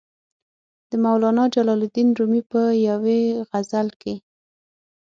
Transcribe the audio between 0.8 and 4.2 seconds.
د مولانا جلال الدین رومي په یوې غزل کې.